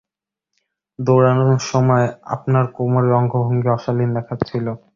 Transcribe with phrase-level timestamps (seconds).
[0.99, 2.05] দৌঁড়ানোর সময়
[2.35, 4.65] আপনার কোমরের অঙ্গভঙ্গি অশালীন দেখাচ্ছিল।